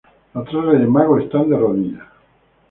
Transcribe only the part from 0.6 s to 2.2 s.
Reyes Magos están de rodillas.